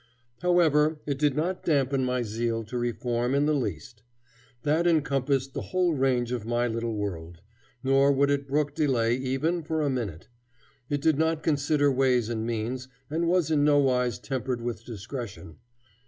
[0.41, 4.01] However, it did not dampen my zeal for reform in the least.
[4.63, 7.41] That encompassed the whole range of my little world;
[7.83, 10.27] nor would it brook delay even for a minute.
[10.89, 15.57] It did not consider ways and means, and was in nowise tempered with discretion.